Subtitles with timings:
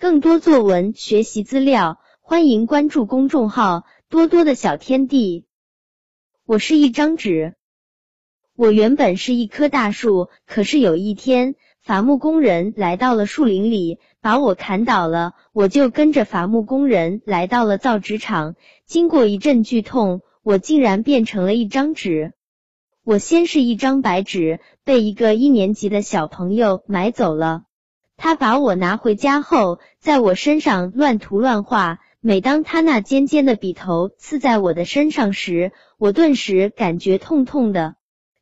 [0.00, 5.44] 更多作文学习资料，欢迎关注公众号多多的小天地。
[6.46, 7.54] 我是一张纸，
[8.56, 18.54] 我原本是一棵大树，可是有一天伐木工人来到了树林里，把我砍倒了，我就跟着伐木工人来到了造纸厂。
[18.86, 22.32] 经过一阵剧痛，我竟然变成了一张纸。
[23.04, 27.64] 我先是一张白纸，被一个一年级的小朋友买走了。
[28.22, 32.00] 他把我拿回家后，在我身上乱涂乱画。
[32.20, 37.96] 每当他那尖尖的笔头刺在我的身上时，我顿时感觉痛痛的。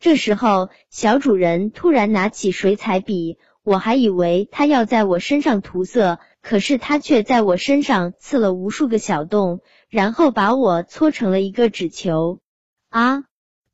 [0.00, 12.40] 这时候，小主人突然拿起水彩笔，我还以为他要在我身上涂色，可是他却在我身上刺了无数个小洞，然后把我搓成了一个纸球。
[12.88, 13.22] 啊！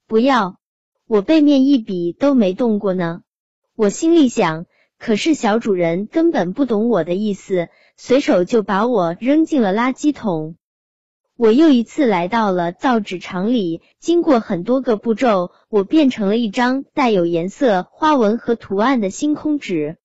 [0.07, 0.59] 不要！
[1.07, 3.23] 我背面一笔都没动过呢。
[3.77, 4.67] 我心里想。
[4.99, 10.57] 可是小主人根本不懂我的意思，随手就把我扔进了垃圾桶。
[11.37, 19.99] 我又一次来到了造纸厂里，经过很多个步骤，我变成了一张带有颜色、花纹和图案的星空纸。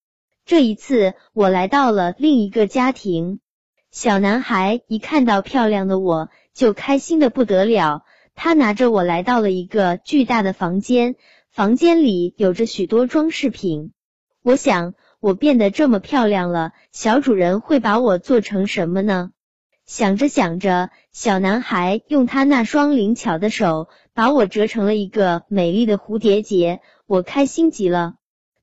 [0.45, 3.39] 这一次，我来到了另一个家庭。
[3.91, 8.03] 小男孩一看到漂亮的我，就开心的不得了。
[8.35, 11.15] 他拿着我来到了一个巨大的房间，
[11.49, 13.93] 房间里有着许多装饰品。
[14.43, 19.31] 我想，我变得这么漂亮了，小主人会把我做成什么呢？
[19.85, 28.15] 想着想着，小男孩用他那双灵巧的手把我折成了一个美丽的蝴蝶结，我开心极了。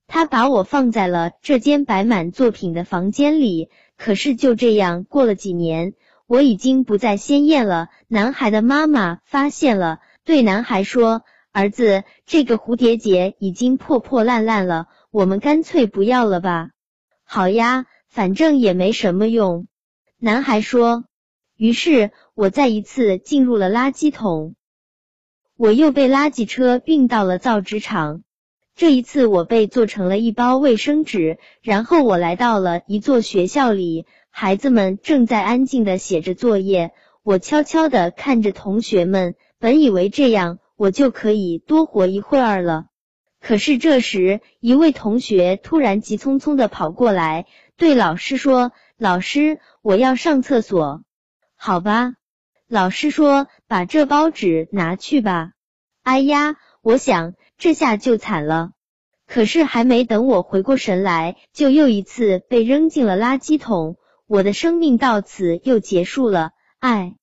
[0.07, 3.69] 他把我放在了这间摆满作品的房间里。
[3.95, 5.93] 可是就这样过了几年，
[6.25, 7.89] 我已经不再鲜艳了。
[8.07, 16.69] 男孩的妈妈发现了，对男孩说：“儿子，这个蝴蝶结已经破破烂烂了。”我们干脆不要了吧？
[17.23, 19.67] 好呀，反正也没什么用。
[20.17, 21.05] 男孩说。
[21.57, 24.55] 于是，我再一次进入了垃圾桶。
[25.57, 28.23] 我又被垃圾车运到了造纸厂。
[28.75, 31.37] 这一次，我被做成了一包卫生纸。
[31.61, 36.93] 然后，我来到了一座学校里，孩子们正在安静的写着作业。
[37.23, 42.85] 我悄悄的看着同学们，本以为这样我就可以多活一会儿了。
[43.39, 47.45] 可是这时，一位同学突然急匆匆的跑过来，
[47.77, 51.03] 对老师说：“老师，我要上厕所。”
[51.55, 52.15] 好吧，
[52.67, 55.51] 老师说：“把这包纸拿去吧。”
[56.03, 58.71] 哎呀，我想这下就惨了。
[59.25, 63.97] 可是还没等我回过神来，就又一次被扔进了垃圾桶。
[64.27, 66.51] 我的生命到此又结束了。
[66.79, 67.15] 唉。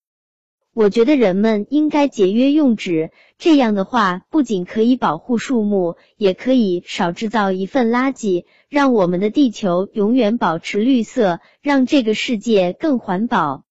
[0.76, 13.65] 我觉得人们应该节约用纸，这样的话不仅可以保护树木，也可以少制造一份垃圾，让我们的地球永远保持绿色，让这个世界更环保。